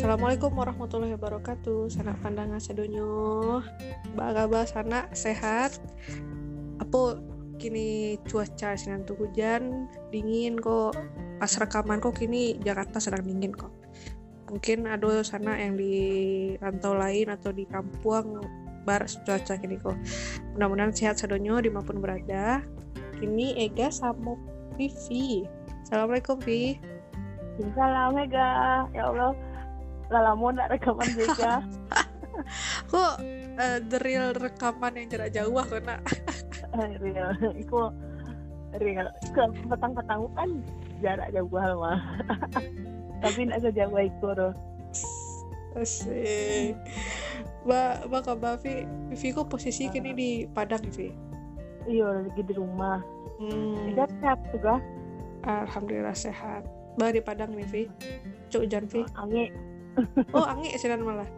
[0.00, 1.92] Assalamualaikum warahmatullahi wabarakatuh.
[1.92, 3.60] Sanak pandangan sedonyo.
[4.16, 5.76] Baga sana sehat.
[6.80, 7.20] Apa
[7.60, 10.96] kini cuaca sinantu hujan dingin kok.
[11.36, 13.68] Pas rekaman kok kini Jakarta sedang dingin kok.
[14.48, 15.92] Mungkin ada sana yang di
[16.56, 18.40] rantau lain atau di kampung
[18.88, 20.00] bar cuaca kini kok.
[20.56, 22.64] Mudah-mudahan sehat sedonyo di mana pun berada.
[23.20, 24.32] Kini Ega sama
[24.80, 25.44] Vivi.
[25.84, 26.80] Assalamualaikum Vi.
[27.76, 28.88] Salam Mega.
[28.96, 29.49] Ya Allah.
[30.10, 31.62] Nak rekaman Mega.
[32.90, 33.14] Kok
[33.58, 36.02] uh, the real rekaman yang jarak jauh aku nak.
[36.98, 37.30] real.
[37.54, 37.94] Iku
[38.78, 39.06] real.
[39.30, 40.50] Ke petang-petang kan
[40.98, 42.00] jarak jauh mah.
[43.22, 44.52] Tapi nak sejauh iku doh.
[45.78, 46.74] Asik.
[47.62, 51.12] Ba, ba kabar Vi, Vivi kok posisi kini di Padang Vi?
[51.86, 52.98] Iya, lagi di rumah.
[53.38, 53.92] Hmm.
[53.92, 54.82] Tidak sehat juga.
[55.46, 56.66] Alhamdulillah sehat.
[56.98, 57.82] Bah di Padang nih Vi.
[58.50, 59.06] Cuk hujan Vi.
[59.14, 59.69] Angin.
[60.36, 61.28] Oh angin sinan malah.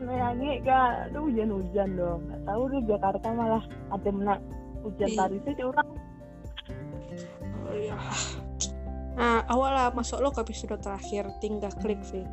[0.00, 2.24] Nah, angin gak, tuh hujan-hujan dong.
[2.28, 4.40] Gak tahu di Jakarta malah ada menak
[4.80, 5.88] hujan tadi sih orang.
[7.68, 7.96] Oh iya.
[9.20, 12.24] Nah awal lah masuk lo ke episode terakhir tinggal klik Vi.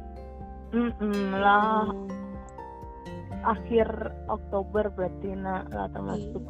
[0.72, 2.08] Mm lah Hmm.
[3.48, 3.88] akhir
[4.28, 6.44] Oktober berarti nak lah termasuk.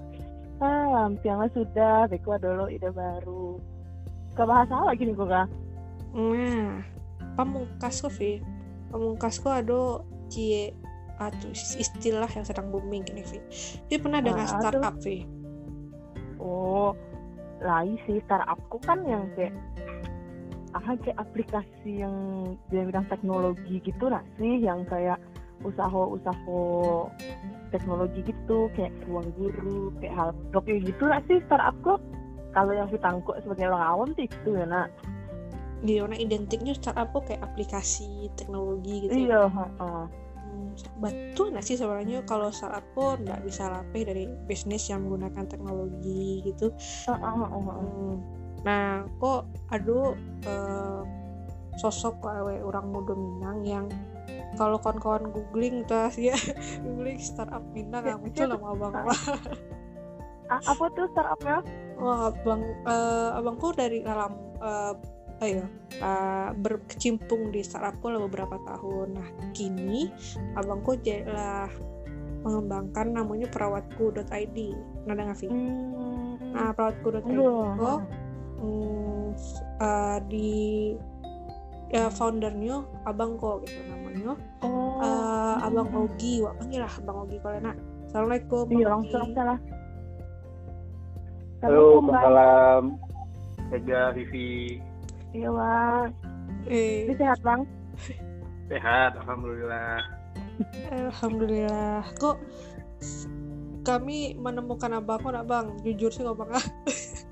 [0.58, 3.62] Ah, lampiangnya sudah, Beko dulu ide baru.
[4.34, 5.48] Gak bahasa lagi nih kok kak.
[6.18, 6.82] Nah,
[7.38, 8.14] pamungkas kok
[8.92, 10.76] Kok ada cie
[11.18, 13.40] atau istilah yang sedang booming gini Vi.
[13.90, 14.62] Dia pernah dengan Ah, aduh.
[14.62, 15.26] startup Vi.
[16.38, 16.94] Oh,
[17.62, 19.54] lain sih startupku kan yang kayak
[20.78, 22.14] ah kayak aplikasi yang
[22.70, 25.18] di bidang teknologi gitu lah sih yang kayak
[25.66, 27.10] usaha-usaha
[27.74, 31.98] teknologi gitu kayak ruang guru kayak hal kayak gitu lah sih startupku
[32.54, 34.94] kalau yang ditangkuk sebagai orang awam sih itu ya nak
[35.84, 39.14] Di mana identiknya startup kok kayak aplikasi teknologi gitu.
[39.14, 39.22] ya.
[39.22, 40.04] iya heeh.
[40.48, 40.70] Hmm,
[41.04, 46.42] betul nggak sih sebenarnya kalau startup pun nggak bisa lapih dari bisnis yang menggunakan teknologi
[46.48, 46.74] gitu.
[47.06, 48.24] Hmm.
[48.66, 51.02] Nah, kok aduh eh,
[51.78, 53.86] sosok awe orang muda Minang yang
[54.58, 56.34] kalau kawan-kawan googling tuh ya
[56.84, 59.04] googling startup Minang Ya, yang muncul nama abang ah.
[59.06, 59.22] lah.
[60.48, 61.60] Ah, apa tuh startupnya
[61.98, 64.38] Wah, abang eh, abangku dari dalam
[65.42, 65.66] eh, ayo
[66.02, 69.18] eh, berkecimpung di startup lah beberapa tahun.
[69.18, 70.10] Nah, kini
[70.58, 70.98] abangku
[71.30, 71.70] lah
[72.46, 74.58] mengembangkan namanya perawatku.id.
[75.10, 76.54] Nada nggak, hmm.
[76.54, 77.28] Nah, perawatku.id
[77.78, 78.00] kok
[78.62, 79.28] hmm,
[79.82, 80.52] eh, di
[81.92, 86.10] ya, foundernya abang kok gitu namanya oh Eh, abang Hmm.
[86.10, 87.76] Ogi wah panggil lah abang Ogi kalau enak
[88.10, 88.86] assalamualaikum iya Ogi.
[88.90, 89.60] langsung salah
[91.58, 93.02] Halo, salam.
[93.74, 94.78] Ega, Vivi.
[95.36, 96.10] Iya, Bang.
[96.68, 97.62] eh Ini sehat, Bang?
[98.68, 100.18] Sehat, Alhamdulillah.
[100.90, 102.42] alhamdulillah kok
[103.86, 106.66] kami menemukan abang kok nak bang jujur sih ngomong ah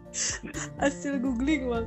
[0.82, 1.86] hasil googling bang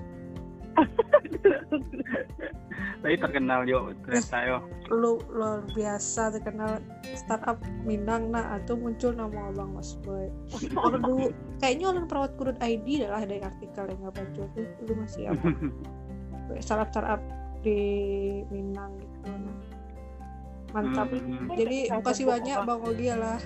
[2.99, 4.59] Tadi terkenal yo, ternyata yo.
[4.91, 6.83] lu luar biasa terkenal
[7.15, 10.31] startup Minang nah atau muncul nama abang Mas Boy.
[10.87, 11.31] Aduh,
[11.63, 15.47] kayaknya orang perawat kurut ID lah dari artikel yang nggak baca tuh lu masih apa?
[16.65, 17.23] Startup startup
[17.63, 17.79] di
[18.51, 19.57] Minang gitu nah.
[20.75, 21.07] mantap.
[21.11, 21.49] Hmm.
[21.55, 23.41] jadi Saya makasih tepuk banyak bang Ogi lah.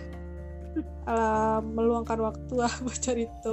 [1.04, 3.52] Uh, meluangkan waktu lah buat cerita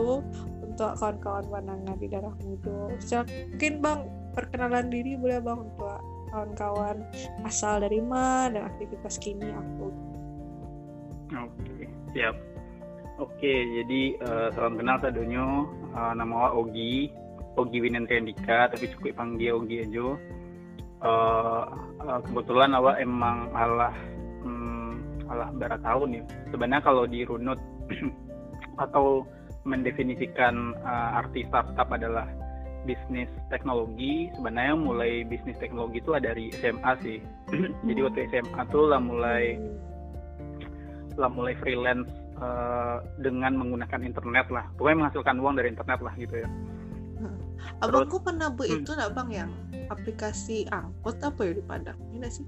[0.79, 2.33] untuk kawan-kawan pandangan di darah
[3.03, 3.99] Siap- mungkin bang
[4.31, 5.99] perkenalan diri boleh bang untuk
[6.31, 6.97] kawan-kawan
[7.43, 9.91] asal dari mana dan aktivitas kini aku
[11.29, 12.33] Oke, siap.
[13.21, 15.69] Oke, jadi eh, salam kenal sadonyo.
[15.93, 17.13] Eh, nama wa Ogi,
[17.53, 20.17] Ogi Andika, tapi cukup panggil Ogi aja.
[21.05, 21.63] Eh,
[22.01, 23.93] eh, kebetulan awak emang alah
[24.41, 26.23] hmm, alah berapa tahun ya.
[26.49, 27.61] Sebenarnya kalau dirunut
[28.89, 29.21] atau
[29.63, 32.27] mendefinisikan eh, arti startup adalah
[32.87, 34.31] bisnis teknologi.
[34.37, 37.17] Sebenarnya mulai bisnis teknologi itu lah dari SMA sih.
[37.87, 39.59] Jadi waktu SMA tuh lah mulai
[41.19, 42.07] lah mulai freelance
[42.39, 44.65] eh, dengan menggunakan internet lah.
[44.79, 46.49] Pokoknya menghasilkan uang dari internet lah gitu ya.
[47.83, 48.83] Abangku pernah bu Hmm.
[48.83, 49.51] itu nak bang yang
[49.91, 52.45] aplikasi angkot apa ya di Padang ini sih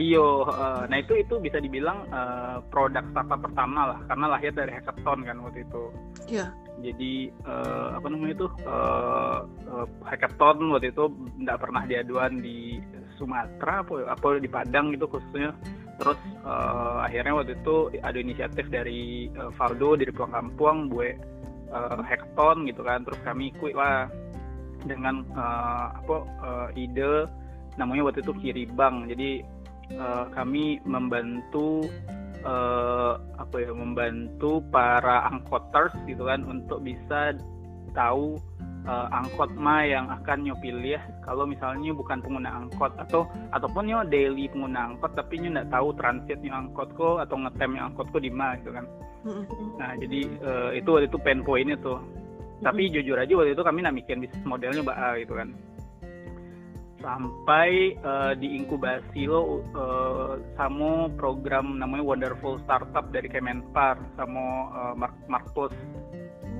[0.00, 4.72] iyo eh, nah itu itu bisa dibilang eh, produk startup pertama lah karena lahir dari
[4.72, 5.84] hackathon kan waktu itu.
[6.32, 6.48] Iya.
[6.82, 11.04] jadi eh, apa namanya itu eh, eh, hackathon waktu itu
[11.44, 12.80] nggak pernah diaduan di
[13.20, 15.52] Sumatera apa apa di Padang gitu khususnya.
[16.00, 21.14] Terus eh, akhirnya waktu itu ada inisiatif dari eh, Valdo dari Pulang Kampung buat
[21.68, 23.04] eh, hackathon gitu kan.
[23.04, 24.08] Terus kami ikut lah
[24.88, 27.28] dengan eh, apa eh, ide
[27.76, 29.40] namanya waktu itu kiri bank jadi
[29.96, 31.86] uh, kami membantu
[32.46, 37.36] uh, apa ya membantu para angkoters gitu kan untuk bisa
[37.92, 38.40] tahu
[38.88, 41.00] uh, angkot ma yang akan nyo pilih.
[41.22, 45.88] Kalau misalnya bukan pengguna angkot atau ataupun nyo daily pengguna angkot tapi nyo nggak tahu
[45.98, 48.86] transitnya angkotku atau ngetemnya angkotku di mana gitu kan.
[49.78, 52.00] Nah jadi uh, itu waktu itu pain pointnya tuh.
[52.62, 55.50] Tapi jujur aja waktu itu kami namikin bisnis modelnya mbak gitu kan
[57.02, 65.18] sampai uh, diinkubasi lo uh, sama program namanya Wonderful Startup dari Kemenpar sama uh, Mark
[65.26, 65.74] Markus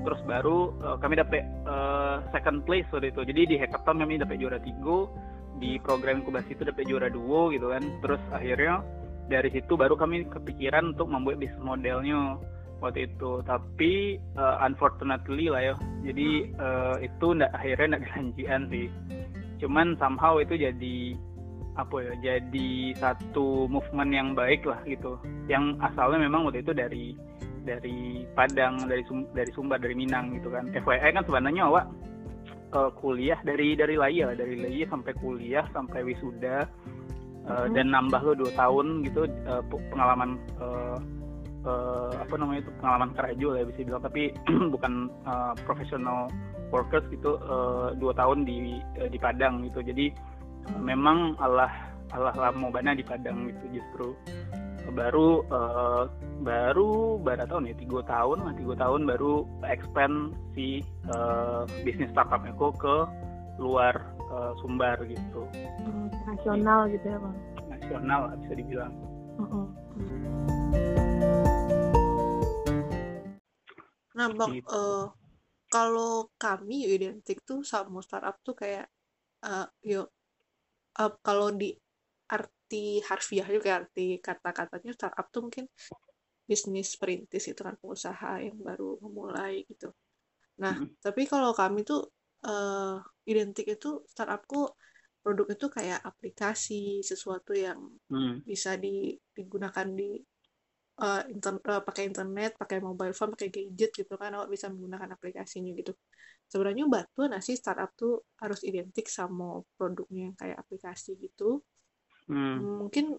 [0.03, 3.23] terus baru uh, kami dapat uh, second place waktu itu.
[3.23, 5.07] Jadi di hackathon kami dapat juara tiga
[5.63, 7.83] di program inkubasi itu dapat juara dua gitu kan.
[8.03, 8.83] Terus akhirnya
[9.31, 12.35] dari situ baru kami kepikiran untuk membuat bisnis modelnya
[12.83, 13.39] waktu itu.
[13.47, 15.75] Tapi uh, unfortunately lah ya.
[16.03, 18.87] Jadi uh, itu ndak akhirnya ndak kelanjian sih
[19.63, 21.15] cuman somehow itu jadi
[21.73, 25.17] apa ya jadi satu movement yang baik lah gitu.
[25.49, 27.05] Yang asalnya memang waktu itu dari
[27.63, 30.69] dari Padang dari Sum, dari Sumbar dari Minang gitu kan.
[30.69, 31.89] FYI kan sebenarnya awak
[32.75, 36.67] uh, kuliah dari dari Laya dari Laya sampai kuliah sampai wisuda
[37.47, 39.63] uh, dan nambah lo dua tahun gitu uh,
[39.93, 40.97] pengalaman uh,
[41.65, 44.23] uh, apa namanya itu pengalaman kerja lah ya bisa bilang tapi
[44.73, 44.93] bukan
[45.23, 46.27] uh, profesional
[46.73, 49.85] workers gitu uh, dua tahun di uh, di Padang gitu.
[49.85, 50.09] Jadi
[50.73, 51.69] uh, memang Allah
[52.17, 54.17] Allah lama bana di Padang gitu justru.
[54.83, 56.11] Baru uh,
[56.43, 57.75] baru berapa tahun ya?
[57.77, 60.81] Tiga tahun lah tiga tahun baru expand si
[61.13, 62.95] uh, bisnis startup Eko ke
[63.61, 63.95] luar
[64.33, 65.45] uh, Sumbar gitu.
[65.55, 67.35] Hmm, nasional gitu ya bang?
[67.69, 68.93] Nasional bisa dibilang.
[69.39, 69.67] Uh -uh.
[74.13, 74.69] nah bang gitu.
[74.69, 75.09] uh,
[75.73, 78.85] kalau kami identik tuh sama startup tuh kayak
[79.41, 80.05] uh, yuk
[81.01, 81.73] uh, kalau di
[82.29, 85.65] arti harfiah juga arti kata-katanya startup tuh mungkin
[86.45, 89.89] bisnis perintis itu kan pengusaha yang baru memulai gitu.
[90.61, 91.01] Nah, mm -hmm.
[91.01, 92.05] tapi kalau kami tuh
[92.45, 94.69] uh, identik itu startupku
[95.23, 97.79] produk itu kayak aplikasi sesuatu yang
[98.11, 98.43] mm.
[98.43, 100.19] bisa di, digunakan di
[100.99, 105.15] uh, inter, uh, pakai internet, pakai mobile phone, pakai gadget gitu kan, awak bisa menggunakan
[105.15, 105.95] aplikasinya gitu.
[106.45, 111.63] Sebenarnya batu nasi startup tuh harus identik sama produknya yang kayak aplikasi gitu
[112.27, 112.87] hmm.
[112.87, 113.17] mungkin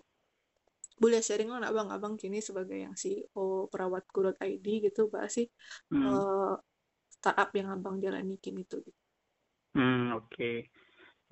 [0.94, 4.06] boleh sharing lo nak bang abang kini sebagai yang CEO perawat
[4.38, 5.47] ID gitu bahas sih
[5.91, 6.05] hmm.
[6.06, 6.55] uh,
[7.11, 9.03] startup yang abang jalani kini tuh gitu.
[9.75, 10.31] Hmm oke.
[10.31, 10.70] Okay.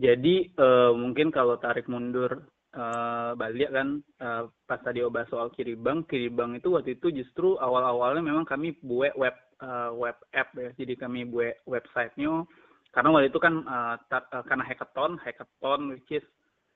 [0.03, 6.05] Jadi uh, mungkin kalau tarik mundur uh, balik kan uh, pas tadi obah soal Kiribang,
[6.09, 10.71] Kiribang itu waktu itu justru awal-awalnya memang kami buat web uh, web app ya.
[10.77, 12.45] Jadi kami buat websitenya
[12.93, 13.97] karena waktu itu kan uh,
[14.45, 16.25] karena hackathon, hackathon which is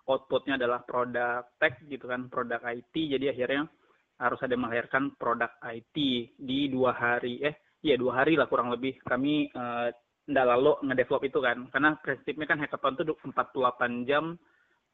[0.08, 2.94] outputnya adalah produk tech gitu kan, produk IT.
[2.94, 3.68] Jadi akhirnya
[4.16, 5.96] harus ada melahirkan produk IT
[6.40, 8.96] di dua hari, eh iya dua hari lah kurang lebih.
[9.04, 9.92] Kami uh,
[10.26, 14.34] nggak lalu ngedevelop itu kan, karena prinsipnya kan hackathon itu 48 jam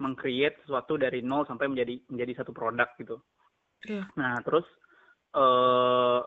[0.00, 3.17] mengcreate sesuatu dari nol sampai menjadi menjadi satu produk gitu.
[3.85, 4.06] Yeah.
[4.17, 4.65] Nah terus
[5.37, 6.23] uh,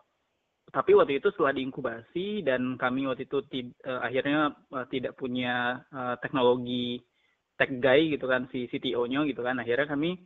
[0.70, 3.38] tapi waktu itu setelah diinkubasi dan kami waktu itu
[3.86, 7.00] uh, akhirnya uh, tidak punya uh, teknologi
[7.56, 10.20] tech guy gitu kan si CTO-nya gitu kan akhirnya kami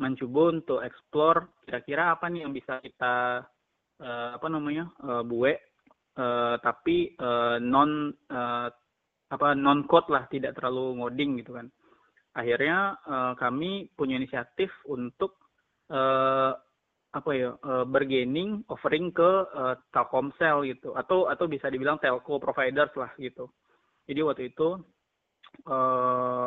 [0.00, 3.44] mencoba untuk explore kira-kira apa nih yang bisa kita
[4.00, 5.58] uh, apa namanya uh, buat
[6.16, 8.68] uh, tapi uh, non uh,
[9.30, 11.68] apa non code lah tidak terlalu ngoding gitu kan
[12.34, 15.38] akhirnya uh, kami punya inisiatif untuk
[15.90, 16.54] uh,
[17.10, 20.94] apa ya uh, bergaining offering ke uh, Telkomsel gitu.
[20.94, 23.50] Atau atau bisa dibilang telco providers lah gitu.
[24.06, 24.78] Jadi waktu itu
[25.66, 26.46] uh,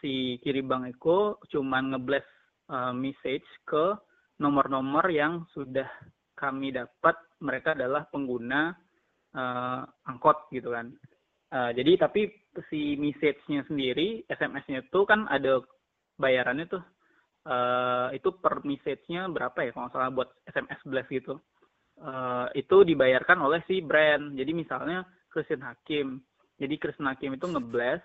[0.00, 2.28] si kiri bank Eko cuman ngeblast
[2.68, 3.96] uh, message ke
[4.38, 5.88] nomor-nomor yang sudah
[6.36, 7.16] kami dapat.
[7.40, 8.76] Mereka adalah pengguna
[9.32, 10.92] uh, angkot gitu kan.
[11.48, 12.28] Uh, jadi tapi
[12.68, 15.64] si message-nya sendiri, SMS-nya itu kan ada
[16.20, 16.84] bayarannya tuh.
[17.48, 21.40] Uh, itu per message-nya berapa ya kalau salah buat SMS blast gitu.
[21.98, 24.36] Uh, itu dibayarkan oleh si brand.
[24.36, 26.20] Jadi misalnya Christian Hakim.
[26.60, 28.04] Jadi Christian Hakim itu ngeblast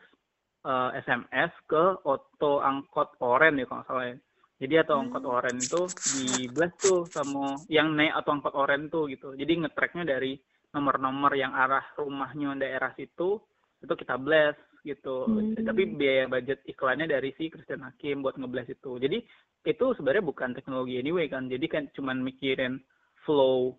[0.64, 4.18] uh, eh, SMS ke auto angkot oren ya kalau salah ya.
[4.64, 5.82] Jadi atau angkot oren itu
[6.16, 9.36] di blast tuh sama yang naik atau angkot oren tuh gitu.
[9.36, 10.40] Jadi ngetracknya dari
[10.74, 13.38] nomor-nomor yang arah rumahnya daerah situ
[13.84, 15.28] itu kita blast gitu.
[15.28, 15.56] Hmm.
[15.56, 19.00] Tapi biaya budget iklannya dari si Christian Hakim buat ngeblast itu.
[19.00, 19.18] Jadi
[19.64, 21.48] itu sebenarnya bukan teknologi anyway kan.
[21.48, 22.80] Jadi kan cuman mikirin
[23.24, 23.76] flow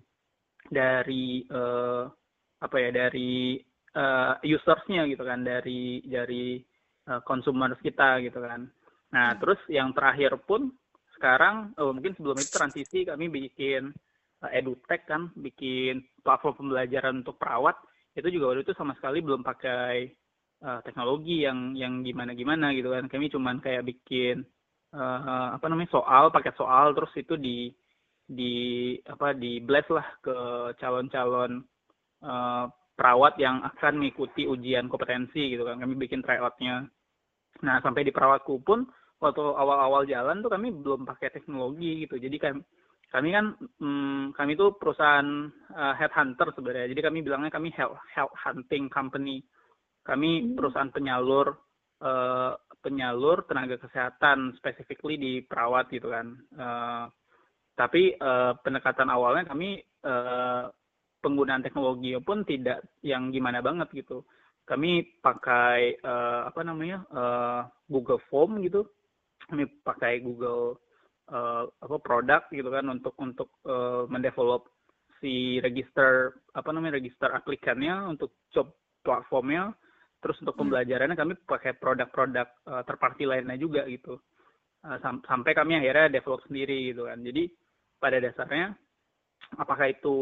[0.73, 2.09] dari uh,
[2.65, 3.61] apa ya dari
[3.93, 6.57] uh, usersnya gitu kan dari dari
[7.13, 8.65] uh, consumers kita gitu kan.
[9.13, 10.73] Nah, terus yang terakhir pun
[11.15, 13.93] sekarang oh, mungkin sebelum itu transisi kami bikin
[14.41, 17.76] uh, edutech kan, bikin platform pembelajaran untuk perawat
[18.16, 20.09] itu juga waktu itu sama sekali belum pakai
[20.62, 23.11] uh, teknologi yang yang gimana gimana gitu kan.
[23.11, 24.47] Kami cuman kayak bikin
[24.95, 27.69] uh, apa namanya soal, paket soal terus itu di
[28.25, 28.54] di
[29.04, 30.37] apa di blast lah ke
[30.81, 31.61] calon-calon
[32.25, 32.64] uh,
[32.95, 35.83] perawat yang akan mengikuti ujian kompetensi gitu kan.
[35.83, 36.87] Kami bikin tryoutnya.
[37.66, 38.87] Nah sampai di perawatku pun
[39.19, 42.14] waktu awal-awal jalan tuh kami belum pakai teknologi gitu.
[42.16, 42.62] Jadi kami
[43.13, 48.35] kami kan hmm, kami tuh perusahaan uh, headhunter sebenarnya jadi kami bilangnya kami health, health
[48.37, 49.45] hunting company
[50.05, 50.55] kami hmm.
[50.57, 51.57] perusahaan penyalur
[52.05, 52.53] uh,
[52.85, 57.07] penyalur tenaga kesehatan specifically di perawat gitu kan uh,
[57.75, 60.71] tapi uh, pendekatan awalnya kami uh,
[61.25, 64.23] penggunaan teknologi pun tidak yang gimana banget gitu.
[64.69, 68.85] Kami pakai uh, apa namanya uh, Google Form gitu,
[69.49, 70.77] kami pakai Google
[71.31, 74.69] uh, apa produk gitu kan untuk untuk uh, mendevelop
[75.23, 79.73] si register apa namanya register aplikannya untuk job platformnya.
[80.21, 80.62] Terus untuk hmm.
[80.64, 84.16] pembelajarannya kami pakai produk-produk uh, terparty lainnya juga gitu.
[84.85, 87.21] Uh, sam sampai kami akhirnya develop sendiri gitu kan.
[87.21, 87.49] Jadi
[88.00, 88.73] pada dasarnya
[89.61, 90.16] apakah itu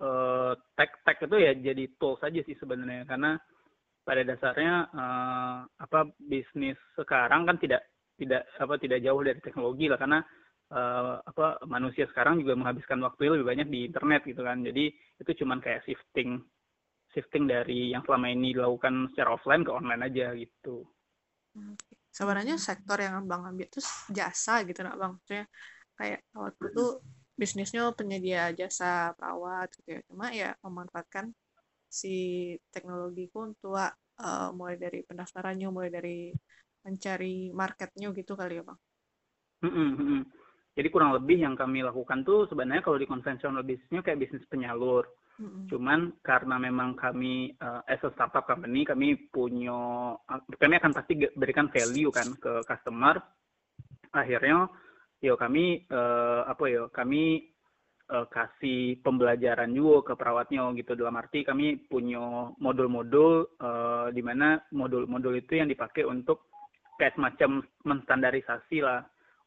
[0.00, 3.36] uh, tech tech itu ya jadi tools saja sih sebenarnya karena
[4.02, 7.86] pada dasarnya uh, apa bisnis sekarang kan tidak
[8.18, 10.20] tidak apa tidak jauh dari teknologi lah karena
[10.72, 14.64] uh, apa manusia sekarang juga menghabiskan waktu lebih banyak di internet gitu kan.
[14.64, 16.40] Jadi itu cuman kayak shifting
[17.12, 20.88] shifting dari yang selama ini dilakukan secara offline ke online aja gitu.
[22.08, 23.80] Sebenarnya sektor yang abang ambil itu
[24.16, 25.46] jasa gitu nak bang, maksudnya
[26.00, 26.84] kayak waktu itu
[27.36, 30.00] bisnisnya penyedia jasa perawat gitu ya.
[30.08, 31.36] Cuma ya memanfaatkan
[31.92, 32.14] si
[32.72, 36.32] teknologiku untuk uh, mulai dari pendaftarannya mulai dari
[36.82, 38.78] mencari marketnya gitu kali ya bang.
[39.62, 40.20] Mm -hmm.
[40.72, 45.04] Jadi kurang lebih yang kami lakukan tuh sebenarnya kalau di konvensional bisnisnya kayak bisnis penyalur.
[45.40, 45.64] Mm -hmm.
[45.72, 50.12] cuman karena memang kami uh, as a startup company kami punya
[50.60, 53.16] kami akan pasti berikan value kan ke customer.
[54.12, 54.68] Akhirnya
[55.24, 57.48] yo kami uh, apa yo kami
[58.12, 60.92] uh, kasih pembelajaran juga ke perawatnya gitu.
[61.00, 66.52] Dalam arti kami punya modul-modul uh, di mana modul-modul itu yang dipakai untuk
[67.00, 69.00] kayak semacam menstandarisasi lah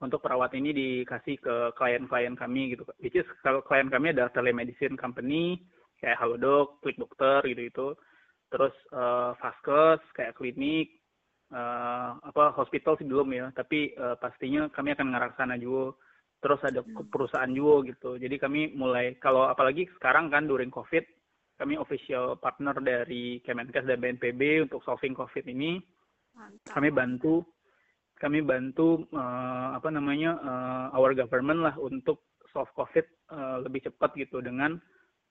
[0.04, 5.00] untuk perawat ini dikasih ke klien-klien kami gitu which is kalau klien kami adalah telemedicine
[5.00, 5.62] company
[6.00, 7.88] kayak Halodoc, Klik Dokter gitu itu
[8.52, 11.06] terus uh, Vaskes kayak klinik
[11.52, 13.46] uh, apa hospital sih belum ya.
[13.54, 15.98] Tapi uh, pastinya kami akan ngarah sana juga.
[16.42, 17.10] Terus ada hmm.
[17.10, 18.10] perusahaan juga gitu.
[18.22, 21.04] Jadi kami mulai kalau apalagi sekarang kan during covid
[21.56, 25.82] kami official partner dari Kemenkes dan BNPB untuk solving covid ini.
[26.36, 26.76] Mantap.
[26.76, 27.48] kami bantu
[28.16, 32.24] kami bantu uh, apa namanya uh, our government lah untuk
[32.56, 34.80] solve covid uh, lebih cepat gitu dengan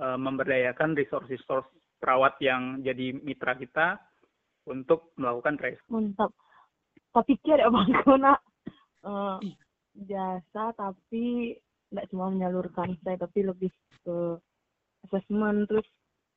[0.00, 1.64] uh, memberdayakan resource-resource
[1.96, 3.96] perawat yang jadi mitra kita
[4.68, 5.88] untuk melakukan tracing.
[5.88, 6.32] Mantap.
[7.16, 8.36] Tapi pikir ya Bang Kona
[9.04, 9.40] uh,
[9.94, 11.56] jasa tapi
[11.88, 13.70] tidak cuma menyalurkan saya tapi lebih
[14.02, 14.36] ke
[15.06, 15.86] assessment terus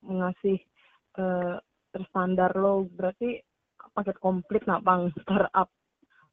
[0.05, 0.61] mengasih
[1.17, 1.57] uh,
[1.89, 3.41] terstandar lo berarti
[3.97, 5.73] paket komplit nak bang startup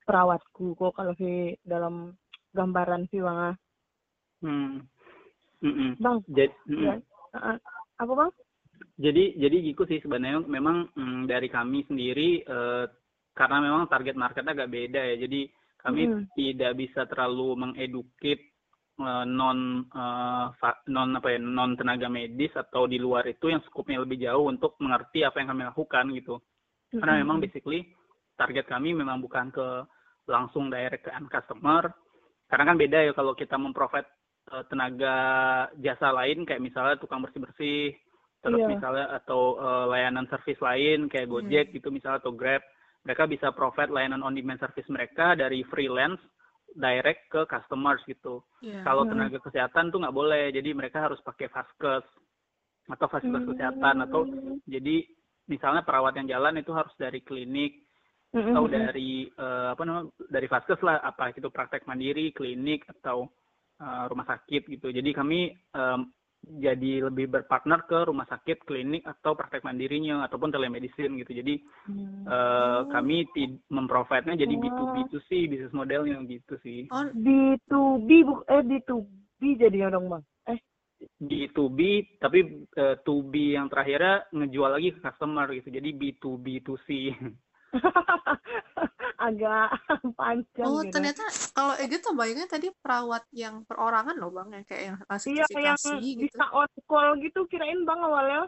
[0.05, 2.15] perawatku kok kalau sih dalam
[2.53, 3.55] gambaran sih bang ah.
[4.45, 4.85] hmm.
[5.65, 5.91] Mm -mm.
[5.97, 6.95] bang jadi ya,
[7.41, 7.57] uh,
[7.97, 8.31] apa bang
[8.95, 12.87] jadi jadi gitu sih sebenarnya memang mm, dari kami sendiri uh,
[13.35, 15.17] karena memang target marketnya agak beda ya.
[15.27, 15.51] Jadi
[15.83, 16.23] kami mm.
[16.39, 18.39] tidak bisa terlalu mengedukit
[19.03, 20.55] uh, non uh,
[20.87, 24.79] non apa ya non tenaga medis atau di luar itu yang skupnya lebih jauh untuk
[24.79, 26.35] mengerti apa yang kami lakukan gitu.
[26.95, 26.99] Mm.
[27.03, 27.91] Karena memang basically
[28.35, 29.69] target kami memang bukan ke
[30.29, 31.91] langsung direct ke end customer.
[32.49, 34.09] Karena kan beda ya kalau kita memprovide
[34.53, 35.17] uh, tenaga
[35.81, 37.97] jasa lain kayak misalnya tukang bersih-bersih
[38.45, 38.71] terus yeah.
[38.77, 41.33] misalnya atau uh, layanan service lain kayak hmm.
[41.33, 41.75] Gojek hmm.
[41.81, 42.61] gitu misalnya atau Grab
[43.05, 46.21] mereka bisa provide layanan on demand service mereka dari freelance
[46.75, 48.43] direct ke customers gitu.
[48.61, 48.85] Yeah.
[48.85, 49.13] Kalau hmm.
[49.17, 52.05] tenaga kesehatan tuh nggak boleh, jadi mereka harus pakai vaskes
[52.85, 53.51] atau fasilitas hmm.
[53.57, 54.21] kesehatan atau
[54.69, 54.97] jadi
[55.49, 57.84] misalnya perawat yang jalan itu harus dari klinik.
[58.35, 63.31] Atau dari uh, apa namanya dari vaskes lah, apa itu praktek mandiri, klinik atau
[63.79, 64.91] uh, rumah sakit gitu.
[64.91, 66.11] Jadi kami um,
[66.45, 71.33] jadi lebih berpartner ke rumah sakit, klinik atau praktek mandirinya ataupun telemedicine gitu.
[71.41, 71.55] Jadi
[71.89, 72.29] hmm.
[72.29, 73.25] uh, kami
[73.73, 76.85] memprovide-nya jadi B2B2C bisnis modelnya gitu sih.
[76.93, 80.25] Oh, B2B bu eh B2B jadinya dong, Bang.
[80.45, 80.61] Eh
[81.21, 81.81] B2B
[82.21, 85.69] tapi uh, eh, 2B yang terakhirnya ngejual lagi ke customer gitu.
[85.73, 86.89] Jadi B2B2C.
[89.27, 89.69] agak
[90.19, 90.93] panjang Oh, gitu.
[90.93, 95.45] ternyata kalau Ega tuh bayangnya tadi perawat yang perorangan loh Bang, yang kayak yang Iya,
[95.59, 96.21] yang gitu.
[96.29, 98.43] bisa on call gitu kirain bang awalnya.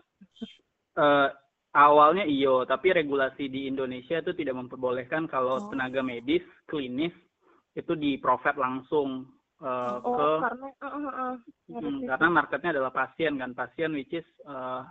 [0.97, 1.29] Eh,
[1.77, 5.69] awalnya iyo, tapi regulasi di Indonesia itu tidak memperbolehkan kalau Oh.
[5.69, 7.13] tenaga medis klinis
[7.77, 9.29] itu di profit langsung
[9.61, 11.35] eh, Oh, ke karena uh, uh, uh,
[11.67, 12.07] Mm, ngerti.
[12.07, 14.83] karena marketnya adalah pasien kan pasien which is eh,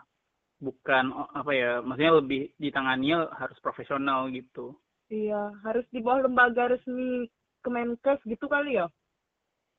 [0.61, 6.73] bukan oh, apa ya maksudnya lebih ditangani harus profesional gitu Iya, harus di bawah lembaga
[6.73, 7.29] resmi
[7.61, 8.89] Kemenkes gitu kali ya?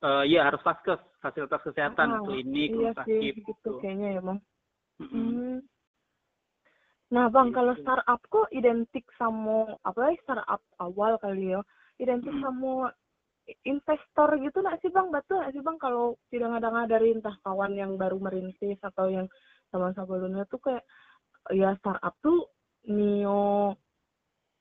[0.05, 3.73] Eh, iya harus faskes fasilitas kesehatan Ah, klinik iya rumah sih, sakit gitu gitu.
[3.83, 4.39] kayaknya ya bang.
[5.03, 5.11] Mm-mm.
[5.11, 5.57] Hmm.
[7.11, 7.83] Nah bang, kalau Gitu.
[7.83, 11.61] startup kok identik sama apa ya startup awal kali ya?
[11.99, 12.45] Identik Hmm.
[12.45, 12.73] sama
[13.65, 15.09] investor gitu nak sih bang?
[15.11, 19.27] Betul nggak sih bang kalau tidak ada dari entah kawan yang baru merintis atau yang
[19.71, 20.85] sama sebelumnya tuh kayak
[21.55, 22.47] ya startup tuh
[22.87, 23.75] neo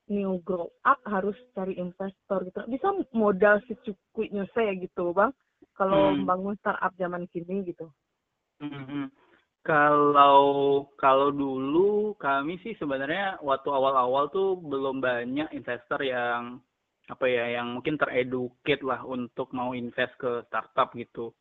[0.06, 2.62] new grow up harus cari investor gitu.
[2.70, 5.34] Bisa modal secukupnya saya gitu bang.
[5.74, 6.26] Kalau Hmm.
[6.30, 7.90] bangun startup zaman kini gitu.
[8.62, 9.10] Mhm.
[9.66, 16.62] Kalau kalau dulu kami sih sebenarnya waktu awal-awal tuh belum banyak investor yang
[17.10, 21.34] apa ya yang mungkin tereducate lah untuk mau invest ke startup gitu.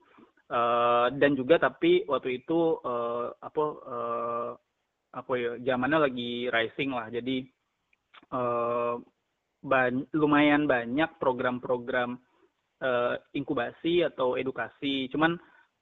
[0.44, 4.50] Eh, dan juga tapi waktu itu eh, apa eh,
[5.16, 7.08] apa ya zamannya lagi rising lah.
[7.08, 7.48] Jadi
[8.28, 8.94] eh,
[9.64, 12.20] ban- lumayan banyak program-program
[12.84, 15.08] eh, inkubasi atau edukasi.
[15.08, 15.32] Cuman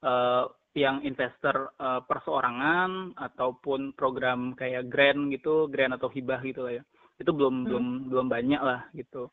[0.07, 0.45] eh,
[0.79, 6.83] yang investor eh, perseorangan ataupun program kayak grant gitu, grant atau hibah gitu lah ya.
[7.19, 7.67] Itu belum Hmm.
[7.67, 9.27] belum belum banyak lah gitu.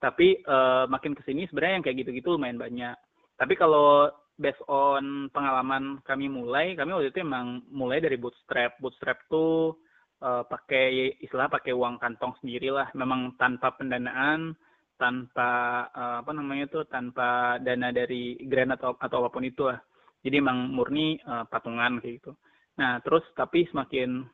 [0.00, 2.96] Tapi eh, makin ke sini sebenarnya yang kayak gitu-gitu lumayan banyak.
[3.36, 4.08] Tapi kalau
[4.40, 8.80] based on pengalaman kami mulai, kami waktu itu emang mulai dari bootstrap.
[8.80, 9.76] Bootstrap tuh
[10.24, 14.56] eh, pakai istilah pakai uang kantong sendiri lah, memang tanpa pendanaan,
[14.96, 15.50] tanpa
[15.92, 19.78] eh, apa namanya tuh, tanpa dana dari grant atau atau apa pun itu lah.
[20.24, 22.32] Jadi emang murni eh, patungan kayak gitu.
[22.80, 24.24] Nah terus tapi semakin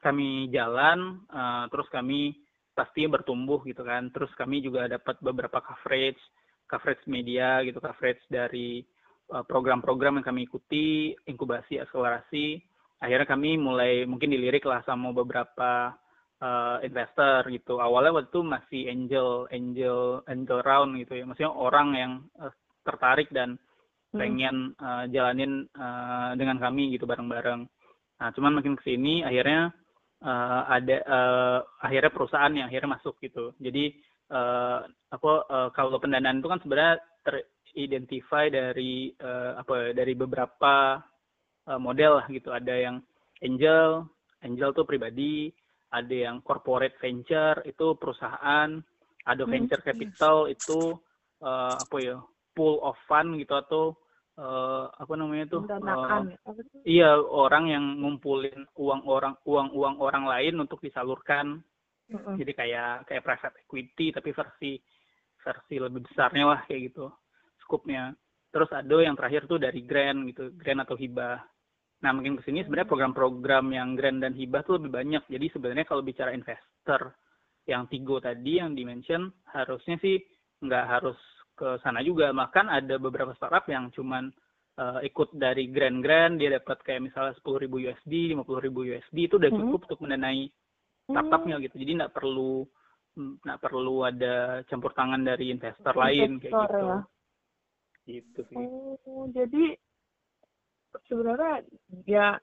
[0.00, 2.32] kami jalan, eh, terus kami
[2.72, 4.08] pasti bertumbuh gitu kan.
[4.08, 6.20] Terus kami juga dapat beberapa coverage,
[6.64, 8.80] coverage media gitu, coverage dari
[9.28, 12.58] program-program yang kami ikuti, inkubasi, akselerasi.
[12.98, 15.94] Akhirnya kami mulai mungkin dilirik lah sama beberapa
[16.40, 17.78] eh, investor gitu.
[17.78, 21.24] Awalnya waktu itu masih angel, angel, angel round gitu ya.
[21.28, 23.60] Maksudnya orang yang eh, tertarik dan
[24.08, 24.24] Hmm.
[24.24, 27.68] pengen eh, jalanin eh, dengan kami gitu bareng-bareng.
[28.18, 29.68] Nah, cuman makin ke sini akhirnya
[30.24, 33.52] eh, ada eh, akhirnya perusahaan yang akhirnya masuk gitu.
[33.60, 33.92] Jadi
[34.32, 37.04] eh, apa eh, kalau pendanaan itu kan sebenarnya
[37.72, 40.98] teridentify dari eh, apa dari beberapa
[41.68, 42.52] eh, model lah gitu.
[42.52, 42.96] Ada yang
[43.44, 44.06] angel,
[44.44, 45.52] angel tuh pribadi,
[45.92, 48.80] ada yang corporate venture itu perusahaan,
[49.28, 50.96] ada Hmm, venture capital itu
[51.44, 52.16] eh, apa ya
[52.56, 53.94] pool of fund gitu atau
[54.38, 55.62] eh, apa namanya tuh
[56.72, 56.98] sih?
[56.98, 61.62] iya orang yang ngumpulin uang orang uang uang orang lain untuk disalurkan
[62.10, 62.34] Mm-mm.
[62.40, 64.72] jadi kayak kayak private equity tapi versi
[65.38, 67.06] versi lebih besarnya lah kayak gitu
[67.68, 68.16] skupnya
[68.48, 71.36] terus ada yang terakhir tuh dari grant gitu grant atau hibah
[71.98, 75.26] nah mungkin ke sini sebenarnya program-program yang grant dan hibah tuh lebih banyak.
[75.34, 77.10] Jadi sebenarnya kalau bicara investor
[77.66, 80.14] yang tigo tadi yang dimention harusnya sih
[80.62, 81.18] nggak harus
[81.58, 82.30] ke sana juga.
[82.30, 84.30] Bahkan ada beberapa startup yang cuman
[84.78, 89.58] eh, ikut dari grant-grant dia dapat kayak misalnya 10.000 USD 50.000 USD itu udah Mhm.
[89.66, 90.46] cukup untuk mendanai
[91.02, 91.82] startupnya gitu.
[91.82, 92.62] Jadi nggak perlu
[93.42, 96.86] nggak perlu ada campur tangan dari investor lain kayak Investor, gitu.
[96.86, 96.98] ya.
[98.08, 98.56] Gitu sih.
[98.56, 99.76] Oh, jadi
[101.12, 101.68] sebenarnya
[102.08, 102.40] ya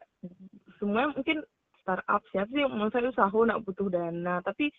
[0.78, 1.41] semuanya mungkin
[1.82, 2.62] startup siapa sih?
[2.93, 4.69] Saya usaha nak butuh dana tapi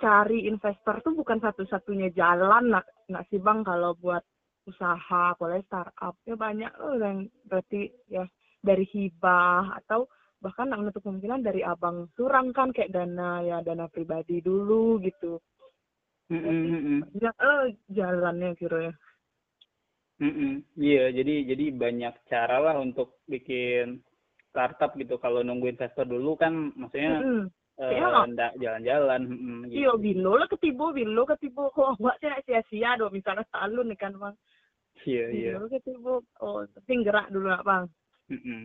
[0.00, 4.22] cari investor tuh bukan satu-satunya jalan nak nak sih bang kalau buat
[4.70, 6.14] usaha apalagi startup.
[6.24, 8.24] Ya banyak loh yang berarti ya
[8.62, 10.06] dari hibah atau
[10.40, 15.42] bahkan nak menutup kemungkinan dari abang surang kan kayak dana ya dana pribadi dulu gitu.
[16.30, 17.00] Mm, mm, mm, mm.
[17.18, 18.94] ya eh jalannya kira ya
[20.20, 20.60] Mm-mm.
[20.76, 24.04] Iya, jadi jadi banyak cara lah untuk bikin
[24.52, 25.16] startup gitu.
[25.16, 27.48] Kalau nunggu investor dulu kan, maksudnya
[27.80, 28.28] eh, Iya.
[28.28, 29.22] ndak jalan-jalan.
[29.24, 29.80] mm, gitu.
[29.80, 31.72] Iya, bilo lah ketibo, bilo ketibo.
[31.80, 34.36] Oh, mbak saya sia-sia dong, misalnya salun nih kan bang.
[35.08, 35.50] Iya, iya.
[35.56, 36.20] Bilo ketibo.
[36.44, 37.84] Oh, tapi gerak dulu nak bang.
[38.28, 38.62] Mm-mm.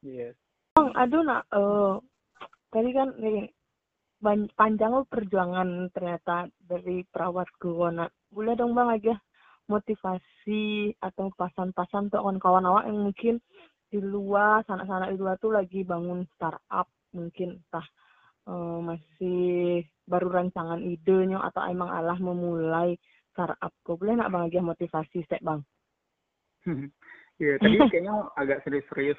[0.00, 0.32] Iya.
[0.80, 1.94] Bang, aduh nak, eh
[2.72, 3.52] tadi kan nih
[4.56, 8.10] panjang lo perjuangan ternyata dari perawat gua nak.
[8.32, 9.14] Boleh dong bang aja
[9.66, 13.34] motivasi atau pasan-pasan untuk kawan-kawan awak yang mungkin
[13.88, 17.86] di luar sana-sana di luar tuh lagi bangun startup mungkin entah
[18.50, 22.98] uh, masih baru rancangan idenya atau emang Allah memulai
[23.30, 25.62] startup kok boleh nak bang lagi motivasi sih bang
[27.42, 29.18] Iya, tadi kayaknya agak serius-serius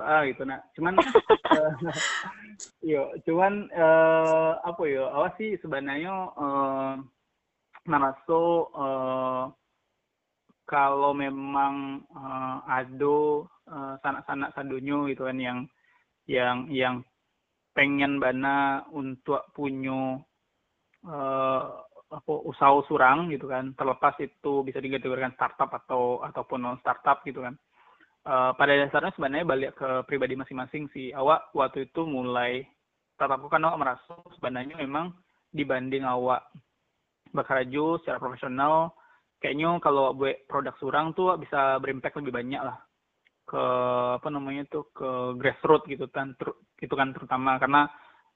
[0.00, 0.70] ah gitu nak.
[0.78, 1.72] Cuman uh,
[2.92, 5.10] yo, cuman uh, apa yo?
[5.12, 6.94] Awas sih sebenarnya uh,
[7.84, 9.44] naraso uh,
[10.70, 13.18] kalau memang uh, ada
[13.66, 15.58] uh, sanak-sanak sadonyo gitu kan yang
[16.30, 17.02] yang yang
[17.74, 20.22] pengen bana untuk punya
[21.10, 21.62] uh,
[22.10, 27.42] apa usaha surang gitu kan terlepas itu bisa dikategorikan startup atau ataupun non startup gitu
[27.42, 27.58] kan
[28.26, 31.14] uh, pada dasarnya sebenarnya balik ke pribadi masing-masing sih.
[31.14, 32.66] Awak waktu itu mulai
[33.16, 35.12] startupku kan awak merasa sebenarnya memang
[35.52, 36.46] dibanding awak
[37.30, 38.94] bekerja secara profesional
[39.40, 42.76] kayaknya kalau buat produk surang tuh bisa berimpact lebih banyak lah
[43.50, 43.64] ke
[44.22, 46.38] apa namanya tuh ke grassroots gitu kan
[46.78, 47.58] itu kan terutama.
[47.58, 47.82] Karena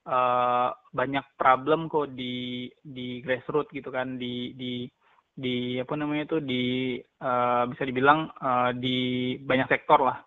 [0.09, 4.91] uh, banyak problem kok di di grassroots gitu kan di di
[5.35, 10.19] di apa namanya itu di uh, bisa dibilang uh, di banyak sektor lah.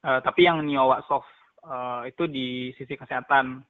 [0.00, 1.28] Uh, tapi yang nyawa soft
[1.68, 3.60] uh, itu di sisi kesehatan.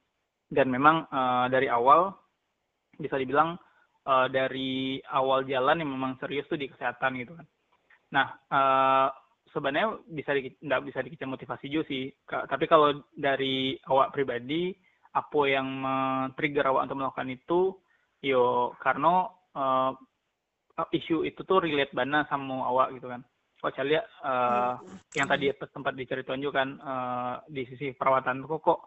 [0.51, 2.11] Dan memang uh, dari awal
[2.99, 3.55] bisa dibilang
[4.07, 7.47] uh, dari awal jalan yang memang serius tuh di kesehatan gitu kan.
[8.13, 9.07] Nah uh,
[9.51, 14.71] sebenarnya bisa di, bisa dikecil motivasi juga sih tapi kalau dari awak pribadi
[15.11, 17.59] apa yang men-trigger awak untuk melakukan itu?
[18.21, 19.91] Yo karena uh,
[20.93, 23.21] isu itu tuh relate bana sama awak gitu kan.
[23.61, 24.97] Kalau saya lihat uh, hmm.
[25.13, 28.79] yang tadi tempat diceritain juga kan uh, di sisi perawatan kok kok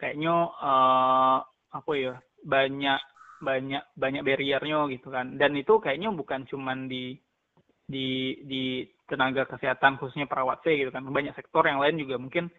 [0.00, 3.00] kayaknya uh, apa ya banyak
[3.46, 5.38] banyak banyak barriernya gitu kan.
[5.38, 7.14] Dan itu kayaknya bukan cuman di
[7.86, 11.06] di di tenaga kesehatan khususnya perawat saya gitu kan.
[11.06, 12.50] Banyak sektor yang lain juga mungkin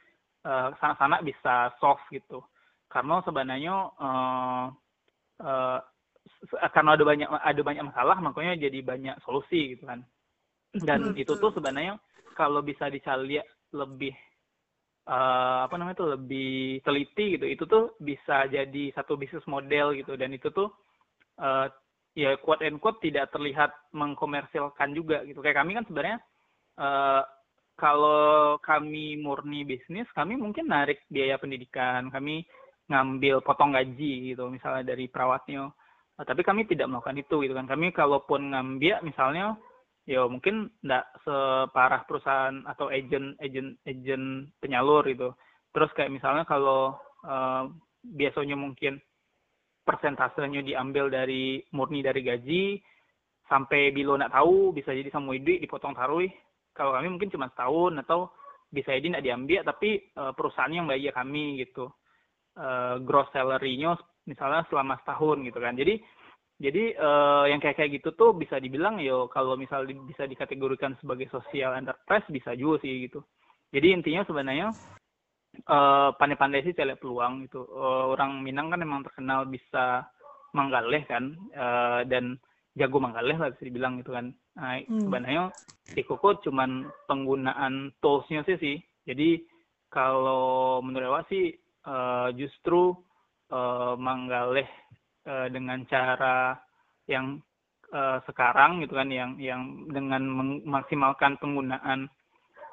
[0.47, 2.39] uh, sana-sana bisa soft gitu.
[2.87, 4.65] Karena sebenarnya uh,
[5.43, 5.79] uh,
[6.71, 9.99] karena ada banyak ada banyak masalah makanya jadi banyak solusi gitu kan.
[10.71, 11.99] Dan itu tuh sebenarnya
[12.39, 13.43] kalau bisa dicari
[13.75, 14.15] lebih
[15.07, 17.45] uh, apa namanya tuh lebih teliti gitu.
[17.47, 20.13] Itu tuh bisa jadi satu bisnis model gitu.
[20.19, 20.69] Dan itu tuh
[21.39, 21.71] uh,
[22.13, 25.39] ya quote and quote tidak terlihat mengkomersilkan juga gitu.
[25.39, 26.17] Kayak kami kan sebenarnya
[26.77, 27.23] uh,
[27.77, 32.11] kalau kami murni bisnis kami mungkin narik biaya pendidikan.
[32.11, 32.43] Kami
[32.87, 35.71] ngambil potong gaji gitu misalnya dari perawatnya.
[36.17, 37.69] Tapi kami tidak melakukan itu gitu kan.
[37.69, 39.53] Kami kalaupun ngambil misalnya
[40.07, 45.35] ya mungkin tidak separah perusahaan atau agent agent agent penyalur gitu.
[45.75, 46.95] Terus kayak misalnya kalau
[47.27, 47.67] uh,
[48.01, 49.03] biasanya mungkin
[49.83, 52.79] persentasenya diambil dari murni dari gaji
[53.51, 56.23] sampai bilo nak tahu bisa jadi sama duit dipotong taruh.
[56.71, 58.31] Kalau kami mungkin cuma setahun atau
[58.71, 61.91] bisa jadi tidak diambil tapi uh, perusahaan yang bayar kami gitu.
[62.57, 63.93] Uh, gross salary-nya
[64.25, 65.75] misalnya selama setahun gitu kan.
[65.75, 65.99] Jadi
[66.57, 70.97] jadi uh, yang kayak kayak gitu tuh bisa dibilang yo kalau misal di, bisa dikategorikan
[70.97, 73.21] sebagai social enterprise bisa juga sih gitu.
[73.69, 74.73] Jadi intinya sebenarnya
[75.69, 77.61] uh, pandai-pandai sih cari peluang gitu.
[77.69, 80.09] Uh, orang Minang kan memang terkenal bisa
[80.57, 82.41] manggaleh kan uh, dan
[82.73, 84.33] jago manggaleh lah bisa dibilang gitu kan.
[84.57, 85.05] Nah, hmm.
[85.05, 85.43] sebenarnya
[85.93, 88.77] di Koko cuman penggunaan toolsnya sih sih.
[89.05, 89.45] Jadi
[89.93, 91.45] kalau menurut saya sih
[91.85, 92.97] uh, justru
[93.53, 94.65] uh, menggalih
[95.27, 96.55] uh, dengan cara
[97.05, 97.43] yang
[97.91, 102.07] uh, sekarang gitu kan yang yang dengan memaksimalkan penggunaan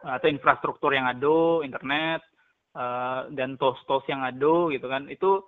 [0.07, 2.23] uh, atau infrastruktur yang ada internet
[2.79, 5.43] uh, dan tools-tools yang ada gitu kan itu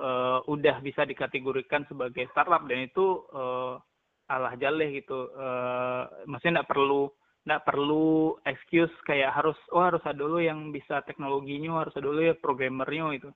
[0.00, 3.76] uh, udah bisa dikategorikan sebagai startup dan itu uh,
[4.30, 5.28] alah jaleh gitu.
[5.36, 7.12] Uh, maksudnya tidak perlu
[7.42, 12.22] nggak perlu excuse kayak harus oh harus ada dulu yang bisa teknologinya harus ada dulu
[12.22, 13.30] ya programmernya itu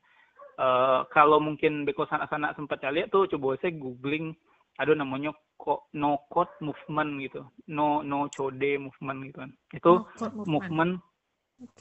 [0.59, 4.37] uh, kalau mungkin beko sana-sana sempat lihat tuh coba saya googling
[4.77, 7.49] ada namanya kok no code movement gitu.
[7.73, 9.51] No no code movement gitu kan.
[9.73, 11.01] Itu no movement,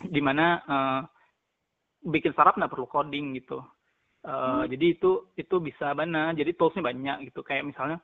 [0.08, 1.02] di mana uh,
[2.08, 3.60] bikin startup nggak perlu coding gitu.
[4.26, 4.74] Uh, hmm.
[4.74, 7.44] jadi itu itu bisa mana jadi toolsnya banyak gitu.
[7.46, 7.98] Kayak misalnya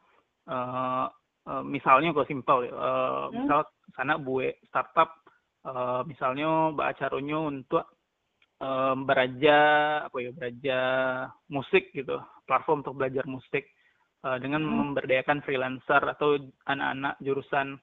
[0.51, 1.09] uh,
[1.47, 3.41] uh, misalnya gue simpel uh, hmm.
[3.41, 3.59] misal
[3.97, 5.09] sana buat startup
[5.65, 7.85] uh, misalnya mbak acaranya untuk
[8.61, 9.57] uh, beraja
[10.07, 10.79] apa ya beraja
[11.49, 13.65] musik gitu platform untuk belajar musik
[14.23, 14.93] uh, dengan hmm.
[14.93, 16.37] memberdayakan freelancer atau
[16.69, 17.81] anak-anak jurusan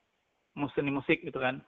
[0.54, 1.60] musik musik gitu kan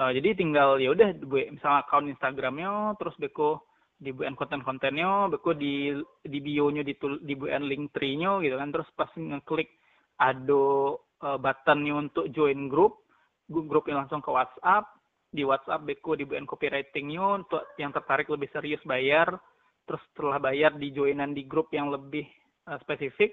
[0.00, 1.12] uh, jadi tinggal ya udah
[1.52, 3.64] misalnya akun Instagramnya terus beko
[3.96, 6.92] di buat konten-kontennya beko di di bio-nya di
[7.24, 9.72] di buat link tree-nya gitu kan terus pas ngeklik
[10.20, 13.04] ada uh, buttonnya untuk join grup
[13.48, 14.95] grupnya langsung ke WhatsApp
[15.30, 19.34] di WhatsApp Beko dibuat copywritingnya untuk yang tertarik lebih serius bayar
[19.86, 22.26] terus setelah bayar di joinan di grup yang lebih
[22.66, 23.30] uh, spesifik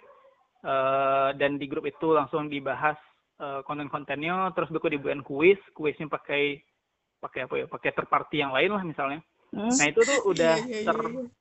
[0.61, 2.97] uh, dan di grup itu langsung dibahas
[3.41, 6.61] uh, konten-kontennya terus beku dibuat kuis kuisnya pakai
[7.17, 9.19] pakai apa ya pakai terparty yang lain lah misalnya
[9.55, 9.73] hmm?
[9.73, 10.99] nah itu tuh udah yeah, yeah, yeah, ter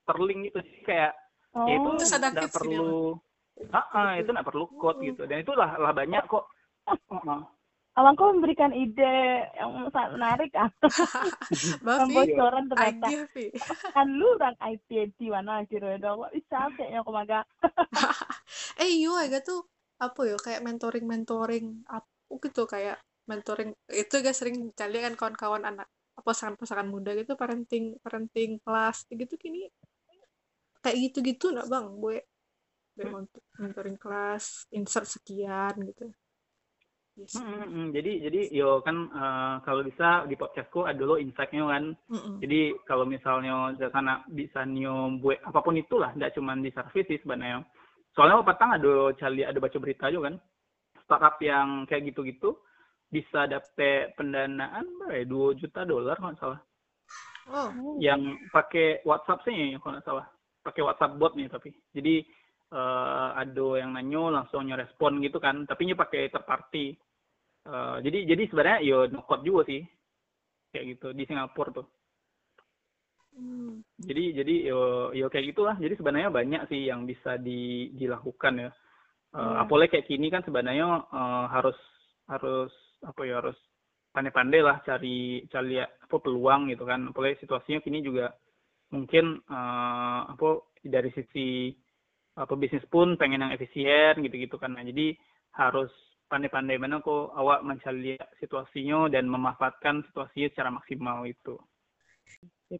[0.09, 1.13] terlink gitu sih kayak
[1.53, 1.67] oh.
[1.69, 1.91] ya itu
[2.33, 3.19] nggak perlu
[3.75, 6.47] ah, ah itu nggak perlu code gitu dan itu lah lah banyak kok
[7.93, 10.73] Abangku memberikan ide yang sangat menarik ah.
[11.85, 13.29] Pembocoran ternyata.
[13.97, 16.25] kan lu orang IT di mana kira dong.
[16.33, 17.45] Bisa kayaknya aku maga.
[18.83, 19.69] eh iya agak tuh
[20.01, 22.09] apa ya kayak mentoring mentoring apa
[22.49, 22.97] gitu kayak
[23.29, 25.87] mentoring itu gak sering cari kan kawan-kawan anak
[26.19, 29.71] pasangan-pasangan muda gitu parenting parenting kelas gitu kini
[30.83, 32.19] kayak gitu-gitu nak bang gue
[33.63, 36.11] mentoring kelas insert sekian gitu
[37.13, 37.37] Yes.
[37.37, 37.87] Mm -hmm.
[37.93, 41.93] Jadi jadi yo kan uh, kalau bisa di podcastku ada lo insightnya kan.
[42.09, 42.37] Mm -hmm.
[42.41, 47.21] Jadi kalau misalnya sana bisa nyo buat apa pun itulah, tidak cuma di service sih
[47.21, 47.61] sebenarnya.
[48.17, 50.37] Soalnya apa petang ada cari ada baca berita juga kan.
[51.05, 52.57] Startup yang kayak gitu-gitu
[53.13, 56.61] bisa dapet pendanaan berapa dua juta dolar kalau salah.
[57.53, 58.01] Oh.
[58.01, 60.27] Yang pakai WhatsApp sih kalau nggak salah.
[60.65, 61.77] Pakai WhatsApp bot nih tapi.
[61.93, 62.25] Jadi
[62.73, 65.69] uh, ada yang nanyo langsung respon gitu kan.
[65.69, 66.97] Tapi nyo pakai third party.
[67.63, 69.85] Uh, jadi jadi sebenarnya yo nokot juga sih.
[70.73, 71.89] Kayak gitu di Singapura tuh.
[73.33, 73.81] Hmm.
[73.97, 74.81] jadi jadi yo
[75.17, 75.77] yo kayak gitulah.
[75.81, 78.71] Jadi sebenarnya banyak sih yang bisa di, dilakukan ya.
[79.33, 79.57] Uh, hmm.
[79.65, 81.77] apalagi kayak kini kan sebenarnya uh, harus
[82.29, 83.57] harus apa ya harus
[84.13, 87.09] pandai-pandai lah cari cari apa peluang gitu kan.
[87.09, 88.33] Apalagi situasinya kini juga
[88.93, 91.73] mungkin uh, apa dari sisi
[92.33, 94.73] apa bisnis pun pengen yang efisien gitu-gitu kan.
[94.73, 95.17] Nah, jadi
[95.57, 95.93] harus
[96.33, 96.81] pandai-pandai.
[96.81, 101.61] Mana kok awak mencari situasinya dan memanfaatkan situasinya secara maksimal itu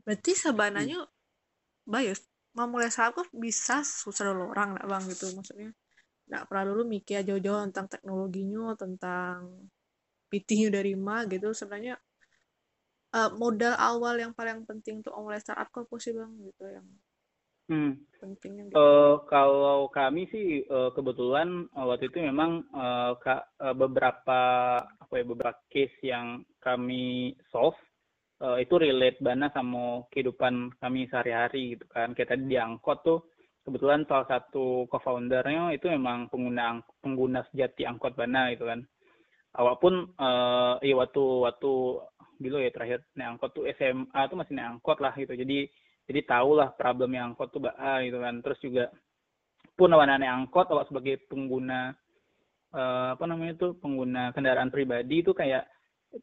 [0.01, 1.89] berarti sebenarnya hmm.
[1.89, 2.21] bias
[2.57, 5.33] mau mulai saat kok bisa susah dulu orang lah bang gitu.
[5.33, 5.73] Maksudnya
[6.29, 9.69] nggak perlu dulu mikir jauh-jauh tentang teknologinya tentang
[10.29, 11.53] PT-nya dari mana gitu.
[11.53, 11.97] Sebenarnya
[13.17, 16.33] uh, modal awal yang paling penting untuk mulai startup kok sih bang?
[16.45, 16.87] Gitu yang
[17.73, 17.97] Hmm.
[18.21, 18.77] Pentingnya gitu.
[18.77, 24.41] Uh, kalau kami sih uh, kebetulan uh, waktu itu memang uh, ka, uh, beberapa
[24.85, 27.75] apa ya beberapa case yang kami solve
[28.45, 32.13] uh, itu relate banget sama kehidupan kami sehari-hari gitu kan.
[32.13, 33.19] Kayak tadi di angkot tuh
[33.65, 38.85] kebetulan salah satu co-foundernya itu memang pengguna pengguna sejati angkot bana gitu kan.
[39.57, 41.73] Awak pun uh, iya waktu waktu
[42.43, 45.33] dulu ya terakhir naik angkot tuh SMA tuh masih naik angkot lah gitu.
[45.33, 45.67] Jadi
[46.07, 48.43] jadi tahulah problem yang angkot tuh ah gitu kan.
[48.43, 48.85] Terus juga
[49.73, 51.95] pun awan aneh angkot awak sebagai pengguna
[52.77, 55.65] uh, apa namanya tuh pengguna kendaraan pribadi itu kayak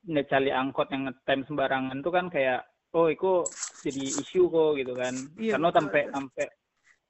[0.05, 2.61] ngecali angkot yang ngetem sembarangan tuh kan kayak
[2.93, 3.45] oh itu
[3.85, 5.13] jadi isu kok gitu kan.
[5.37, 6.45] Iya, karena sampai sampai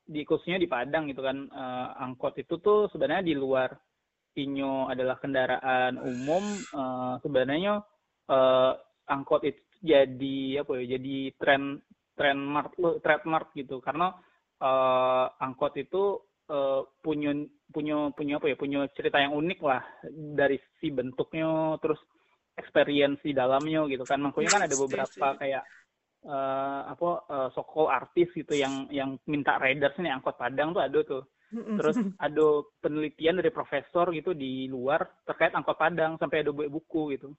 [0.10, 3.70] di khususnya di Padang gitu kan uh, angkot itu tuh sebenarnya di luar
[4.40, 7.82] Inyo adalah kendaraan umum uh, sebenarnya
[8.30, 8.72] uh,
[9.10, 11.80] angkot itu jadi apa ya jadi tren
[12.20, 13.80] trademark trademark gitu.
[13.80, 14.12] Karena
[14.60, 16.20] uh, angkot itu
[16.52, 17.32] uh, punya
[17.72, 19.80] punya punya apa ya punya cerita yang unik lah
[20.12, 21.98] dari si bentuknya terus
[22.60, 24.20] experience di dalamnya gitu kan.
[24.20, 25.64] Makanya kan ada beberapa kayak
[26.28, 31.00] uh, apa uh, sokol artis gitu yang yang minta riders nih angkot Padang tuh ada
[31.08, 31.24] tuh.
[31.50, 37.32] Terus ada penelitian dari profesor gitu di luar terkait angkot Padang sampai ada buku gitu.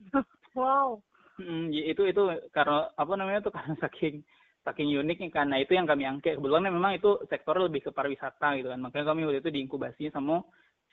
[0.52, 1.00] Wow
[1.40, 4.20] Hmm, itu itu karena apa namanya tuh karena saking
[4.62, 8.68] saking uniknya karena itu yang kami angkat kebetulan memang itu sektor lebih ke pariwisata gitu
[8.70, 8.80] kan.
[8.80, 10.44] Makanya kami waktu itu diinkubasi sama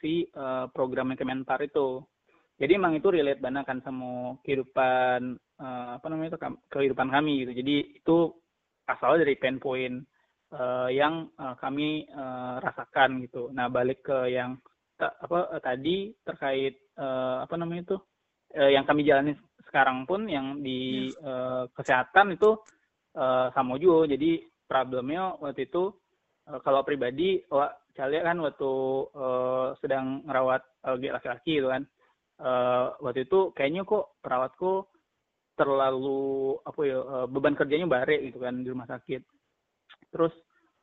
[0.02, 2.02] si uh, program Kemenpar itu.
[2.60, 7.52] Jadi emang itu relate banget kan sama kehidupan uh, apa namanya itu kehidupan kami gitu.
[7.56, 8.17] Jadi itu
[8.89, 10.04] asal dari pain point
[10.52, 13.54] uh, yang uh, kami uh, rasakan gitu.
[13.54, 14.60] Nah balik ke yang
[14.99, 17.97] apa tadi terkait uh, apa namanya itu
[18.60, 19.32] uh, yang kami jalani
[19.69, 22.58] sekarang pun yang di uh, kesehatan itu
[23.13, 24.10] uh, sama juga.
[24.10, 25.93] Jadi problemnya waktu itu
[26.49, 28.71] uh, kalau pribadi wah Calia kan waktu
[29.13, 31.84] uh, sedang merawat lagi laki-laki gitu kan
[32.39, 34.88] uh, waktu itu kayaknya kok perawatku
[35.60, 39.21] terlalu apa ya uh, beban kerjanya bare gitu kan di rumah sakit.
[40.10, 40.32] Terus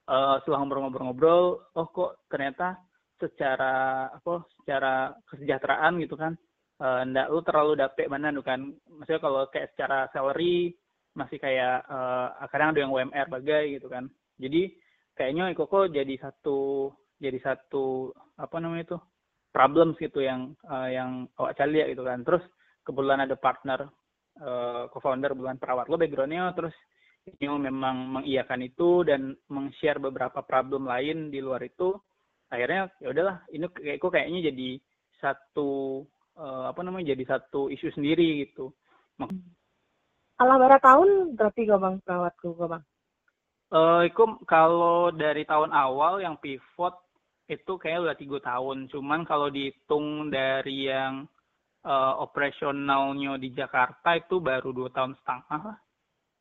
[0.07, 2.77] uh, setelah ngobrol-ngobrol-ngobrol oh kok ternyata
[3.17, 6.37] secara apa secara kesejahteraan gitu kan
[6.81, 8.73] uh, ndak lu terlalu dapet mana kan.
[8.89, 10.75] Maksudnya kalau kayak secara salary
[11.17, 14.09] masih kayak uh, kadang ada yang UMR bagai gitu kan.
[14.37, 14.77] Jadi
[15.17, 18.99] kayaknya Ikoko jadi satu jadi satu apa namanya itu
[19.49, 22.21] problem gitu yang uh, yang awak cari gitu kan.
[22.21, 22.45] Terus
[22.85, 23.89] kebetulan ada partner
[24.45, 26.77] uh, co-founder bukan perawat lo backgroundnya terus
[27.43, 31.91] Nyo memang mengiyakan itu dan meng-share beberapa problem lain di luar itu.
[32.47, 34.69] Akhirnya ya udahlah ini kayak kok kayaknya jadi
[35.19, 38.71] satu uh, apa namanya jadi satu isu sendiri gitu.
[40.37, 42.85] Alah berapa tahun berarti gak bang perawatku gak bang?
[43.67, 46.95] Uh, itu kalau dari tahun awal yang pivot
[47.51, 48.87] itu kayak udah tiga tahun.
[48.93, 51.27] Cuman kalau dihitung dari yang
[51.83, 55.79] uh, operasionalnya di Jakarta itu baru dua tahun setengah lah.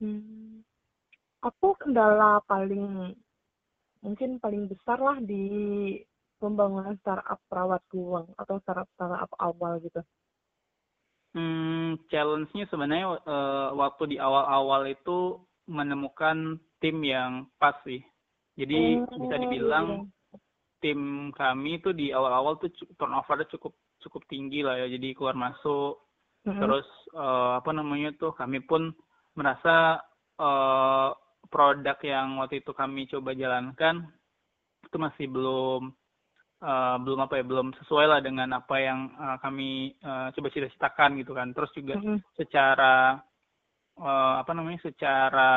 [0.03, 0.62] Hmm
[1.45, 3.13] aku kendala paling
[4.01, 5.45] mungkin paling besar lah di
[6.45, 10.01] pembangunan startup perawat uang atau startup startup awal gitu.
[11.36, 17.99] Hmm, challenge-nya sebenarnya uh, waktu di awal-awal itu menemukan tim yang pas sih.
[18.55, 20.39] Jadi oh, bisa dibilang iya.
[20.79, 20.99] tim
[21.36, 24.88] kami itu di awal-awal tuh turnover cukup cukup tinggi lah ya.
[24.88, 25.99] Jadi keluar masuk.
[26.47, 26.62] Mm -hmm.
[26.62, 28.95] Terus uh, apa namanya tuh kami pun
[29.36, 29.99] merasa
[30.39, 31.12] uh,
[31.51, 34.08] produk yang waktu itu kami coba jalankan
[34.86, 35.91] itu masih belum
[36.61, 41.19] uh, belum apa ya belum sesuai lah dengan apa yang uh, kami uh, coba cita-citakan
[41.19, 42.17] gitu kan terus juga mm-hmm.
[42.37, 43.19] secara
[43.99, 45.51] uh, apa namanya secara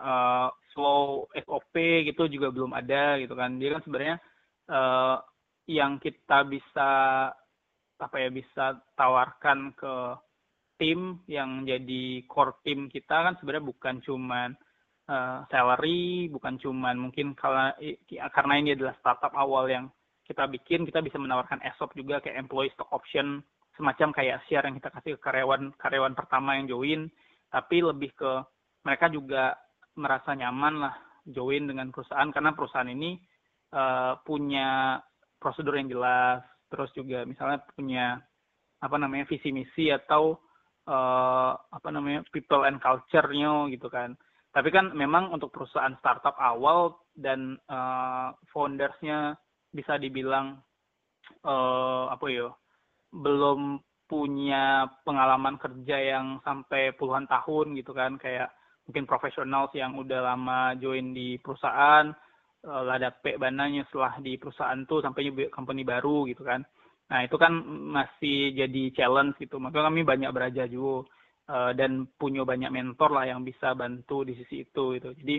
[0.00, 1.74] uh, flow SOP
[2.06, 4.16] gitu juga belum ada gitu kan dia kan sebenarnya
[4.70, 5.16] uh,
[5.70, 6.90] yang kita bisa
[8.00, 9.94] apa ya bisa tawarkan ke
[10.80, 14.56] tim yang jadi core tim kita kan sebenarnya bukan cuman
[15.12, 17.76] uh, salary bukan cuman mungkin karena
[18.32, 19.92] karena ini adalah startup awal yang
[20.30, 23.42] kita bikin kita bisa menawarkan ESOP juga kayak employee stock option
[23.74, 27.10] semacam kayak share yang kita kasih ke karyawan karyawan pertama yang join.
[27.50, 28.32] Tapi lebih ke
[28.86, 29.58] mereka juga
[29.98, 30.94] merasa nyaman lah
[31.26, 33.18] join dengan perusahaan karena perusahaan ini
[33.74, 35.02] uh, punya
[35.42, 38.22] prosedur yang jelas terus juga misalnya punya
[38.78, 40.38] apa namanya visi misi atau
[40.86, 44.14] uh, apa namanya people and culture-nya gitu kan.
[44.50, 49.34] Tapi kan memang untuk perusahaan startup awal dan uh, foundersnya
[49.70, 50.58] bisa dibilang
[51.46, 52.48] uh, apa ya
[53.10, 53.78] belum
[54.10, 58.18] punya pengalaman kerja yang sampai puluhan tahun gitu kan.
[58.18, 58.50] Kayak
[58.86, 62.10] mungkin profesional yang udah lama join di perusahaan
[62.66, 66.66] uh, lada pe bananya setelah di perusahaan tuh sampai company baru gitu kan.
[67.10, 67.54] Nah itu kan
[67.94, 69.62] masih jadi challenge gitu.
[69.62, 71.06] Maka kami banyak belajar juga
[71.50, 75.36] uh, dan punya banyak mentor lah yang bisa bantu di sisi itu itu jadi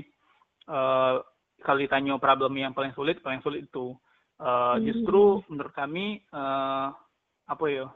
[0.68, 1.24] uh,
[1.64, 3.96] kalau ditanya problem yang paling sulit paling sulit itu
[4.42, 6.90] uh, justru menurut kami uh,
[7.46, 7.88] apa ya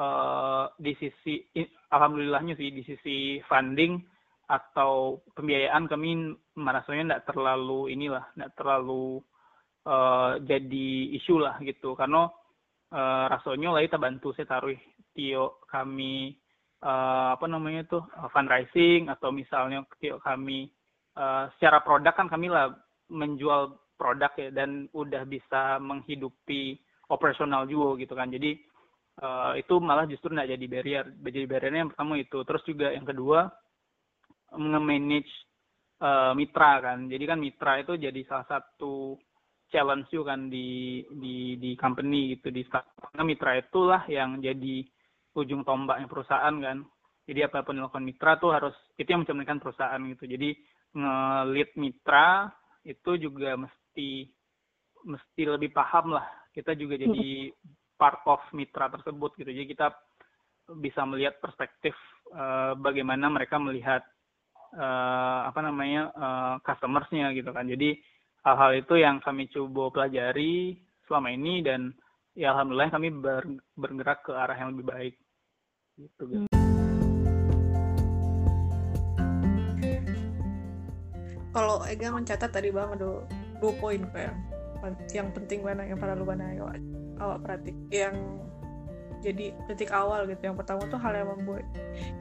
[0.00, 1.44] uh, di sisi
[1.92, 4.00] alhamdulillahnya sih di sisi funding
[4.46, 9.18] atau pembiayaan kami merasanya tidak terlalu inilah tidak terlalu
[9.86, 11.98] uh, jadi isu lah gitu.
[11.98, 12.30] Karena
[12.94, 14.78] uh, rasanya lah kita bantu saya taruh
[15.16, 16.38] tio kami
[16.86, 19.82] uh, apa namanya tuh uh, fundraising atau misalnya
[20.22, 20.70] kami
[21.18, 22.70] uh, secara produk kan kami lah
[23.10, 26.76] menjual produk ya dan udah bisa menghidupi
[27.08, 28.28] operasional juga gitu kan.
[28.28, 28.60] Jadi
[29.24, 31.06] uh, itu malah justru nggak jadi barrier.
[31.24, 32.38] Jadi barriernya yang pertama itu.
[32.44, 33.48] Terus juga yang kedua
[34.54, 35.32] nge-manage
[36.04, 36.98] uh, mitra kan.
[37.08, 39.16] Jadi kan mitra itu jadi salah satu
[39.72, 44.86] challenge juga kan di di di company gitu di karena mitra itulah yang jadi
[45.34, 46.86] ujung tombaknya perusahaan kan.
[47.26, 50.30] Jadi apa pun yang dilakukan mitra tuh harus itu yang mencerminkan perusahaan gitu.
[50.30, 50.54] Jadi
[50.94, 52.54] ngelit mitra
[52.86, 53.85] itu juga mesti
[55.06, 56.26] mesti lebih paham lah.
[56.50, 57.52] Kita juga jadi
[57.96, 59.50] part of mitra tersebut gitu.
[59.50, 59.92] Jadi kita
[60.82, 61.94] bisa melihat perspektif
[62.34, 64.02] uh, bagaimana mereka melihat
[64.74, 67.64] uh, apa namanya uh, customersnya gitu kan.
[67.70, 67.96] Jadi
[68.42, 71.94] hal-hal itu yang kami coba pelajari selama ini dan
[72.34, 73.08] ya alhamdulillah kami
[73.78, 75.14] bergerak ke arah yang lebih baik.
[75.96, 76.66] Gitu hmm.
[81.56, 83.24] kalau Ega mencatat tadi bang ada
[83.58, 84.38] dua poin kok yang
[85.10, 86.78] yang penting mana yang para lu mana awak,
[87.18, 88.14] awak pratik yang
[89.24, 90.38] jadi titik awal gitu.
[90.52, 91.64] Yang pertama tuh hal yang membuat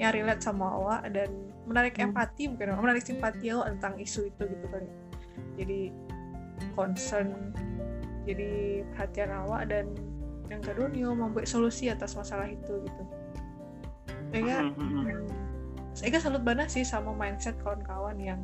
[0.02, 1.30] yang relate sama awak dan
[1.66, 2.10] menarik hmm.
[2.10, 4.86] empati mungkin menarik simpati awak tentang isu itu gitu kan
[5.58, 5.90] jadi
[6.78, 7.52] concern
[8.26, 9.86] jadi perhatian awak dan
[10.50, 13.04] yang kedua nih membuat solusi atas masalah itu gitu.
[14.34, 14.70] Saya
[15.96, 18.42] saya salut banget sih sama mindset kawan-kawan yang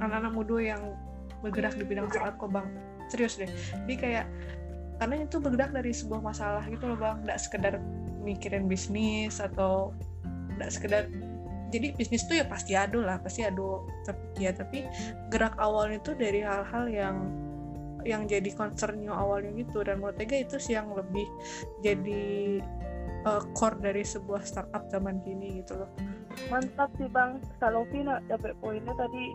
[0.00, 0.82] anak-anak muda yang
[1.44, 2.66] bergerak di bidang startup kok bang?
[3.12, 3.50] Serius deh.
[3.84, 4.26] Jadi kayak
[4.96, 7.20] karena itu bergerak dari sebuah masalah gitu loh bang.
[7.28, 7.76] Nggak sekedar
[8.24, 9.92] mikirin bisnis atau
[10.56, 11.04] nggak sekedar
[11.68, 14.86] jadi bisnis tuh ya pasti ada lah pasti ada tapi ya tapi
[15.28, 17.16] gerak awalnya itu dari hal-hal yang
[18.04, 19.82] yang jadi concernnya awalnya gitu.
[19.82, 21.26] Dan menurut saya itu sih yang lebih
[21.80, 22.60] jadi
[23.26, 25.90] uh, core dari sebuah startup zaman kini gitu loh.
[26.52, 27.40] Mantap sih bang.
[27.58, 29.34] Salofi nak dapat poinnya tadi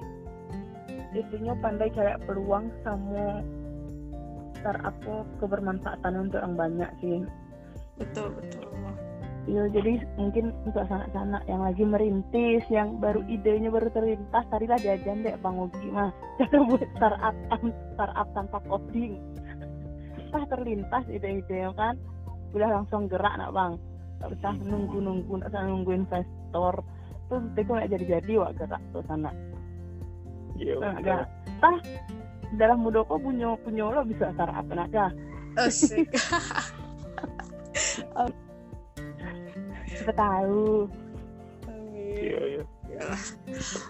[1.13, 3.41] intinya pandai cari peluang sama
[4.59, 4.95] startup
[5.39, 7.19] kebermanfaatan untuk orang banyak sih
[7.97, 8.67] betul betul
[9.49, 15.25] Iya, jadi mungkin untuk sanak-sanak yang lagi merintis, yang baru idenya baru terlintas, tadilah jajan
[15.25, 16.13] deh Bang Ogi mah.
[16.37, 17.35] Cara buat startup,
[17.97, 19.17] startup tanpa coding.
[20.29, 21.97] Tah terlintas ide-ide kan,
[22.53, 23.81] udah langsung gerak nak Bang.
[24.21, 26.85] Gak usah nunggu-nunggu, gak usah nunggu investor.
[27.31, 29.33] Terus itu nggak jadi-jadi wak gerak tuh sana.
[30.59, 30.75] Iya.
[30.77, 31.23] Nah, gak.
[31.63, 31.77] Tah
[32.59, 35.09] dalam mudoko punya punya lo bisa startup naga.
[35.57, 36.07] asik
[39.89, 40.87] Siapa tahu.
[41.95, 42.63] Iya, iya.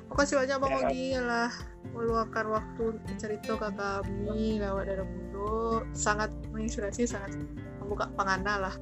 [0.09, 0.79] Makasih banyak Bang Ya.
[0.85, 1.51] Ogi lah
[1.91, 7.33] meluangkan waktu untuk cerita ke kami lewat dari mundo sangat menginspirasi sangat
[7.81, 8.75] membuka pangana lah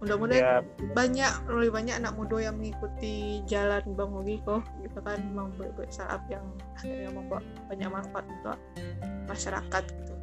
[0.00, 0.56] mudah-mudahan Ya,
[0.96, 6.24] banyak lebih banyak anak muda yang mengikuti jalan Bang Ogi kok gitu kan membuat startup
[6.32, 6.44] yang
[6.74, 8.58] akhirnya membawa banyak manfaat untuk
[9.28, 10.14] masyarakat gitu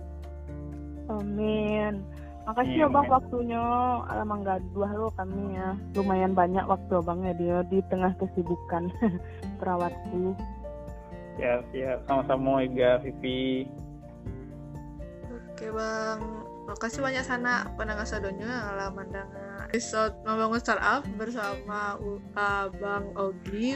[1.08, 2.04] Amin.
[2.48, 3.12] Makasih ya bang Bang.
[3.12, 3.64] waktunya.
[4.08, 5.76] Alamang gaduh lo kami ya.
[5.96, 8.88] Lumayan banyak waktu abangnya dia di tengah kesibukan
[9.60, 10.36] perawatku.
[11.40, 12.00] ya, ya.
[12.08, 13.68] Sama-sama Iga, Vivi.
[15.32, 16.22] Oke bang,
[16.70, 23.76] makasih banyak sana pendengar telah mendengar episode membangun startup bersama uh, Bang Ogi.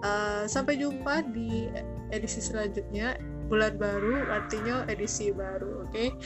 [0.00, 1.68] Uh, sampai jumpa di
[2.08, 3.20] edisi selanjutnya
[3.52, 6.16] bulan baru artinya edisi baru, oke?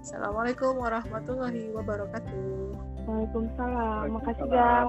[0.00, 2.72] Assalamualaikum warahmatullahi wabarakatuh.
[3.04, 4.14] Waalaikumsalam.
[4.14, 4.88] Makasih bang.